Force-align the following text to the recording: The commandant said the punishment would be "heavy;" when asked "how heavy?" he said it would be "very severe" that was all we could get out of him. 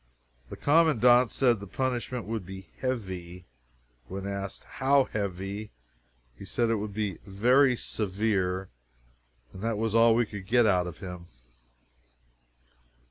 The 0.49 0.57
commandant 0.57 1.29
said 1.29 1.59
the 1.59 1.67
punishment 1.67 2.25
would 2.25 2.43
be 2.43 2.69
"heavy;" 2.79 3.45
when 4.07 4.25
asked 4.25 4.63
"how 4.63 5.03
heavy?" 5.03 5.69
he 6.35 6.43
said 6.43 6.71
it 6.71 6.77
would 6.77 6.95
be 6.95 7.19
"very 7.23 7.77
severe" 7.77 8.69
that 9.53 9.77
was 9.77 9.93
all 9.93 10.15
we 10.15 10.25
could 10.25 10.47
get 10.47 10.65
out 10.65 10.87
of 10.87 10.97
him. 10.97 11.27